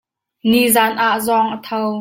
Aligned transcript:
Nizaan 0.49 0.95
ah 1.07 1.15
zawng 1.25 1.49
a 1.55 1.57
tho. 1.65 1.81